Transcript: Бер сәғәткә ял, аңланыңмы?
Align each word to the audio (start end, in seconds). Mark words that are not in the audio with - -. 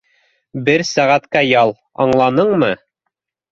Бер 0.69 0.83
сәғәткә 0.91 1.45
ял, 1.49 1.75
аңланыңмы? 2.07 2.75